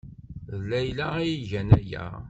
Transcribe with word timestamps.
D 0.59 0.61
Layla 0.69 1.07
ay 1.19 1.29
igan 1.35 1.69
aya? 1.79 2.05